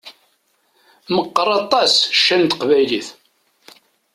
[1.15, 3.07] Meqqeṛ aṭas ccan n teqbaylit!